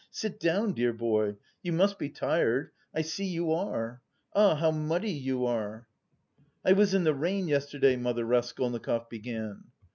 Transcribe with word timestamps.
Sit 0.09 0.39
down, 0.39 0.73
dear 0.73 0.93
boy, 0.93 1.35
you 1.61 1.71
must 1.73 1.99
be 1.99 2.09
tired; 2.09 2.71
I 2.91 3.03
see 3.03 3.25
you 3.25 3.51
are. 3.51 4.01
Ah, 4.33 4.55
how 4.55 4.71
muddy 4.71 5.11
you 5.11 5.45
are." 5.45 5.85
"I 6.65 6.73
was 6.73 6.95
in 6.95 7.03
the 7.03 7.13
rain 7.13 7.47
yesterday, 7.47 7.97
mother...." 7.97 8.25
Raskolnikov 8.25 9.09
began. 9.09 9.65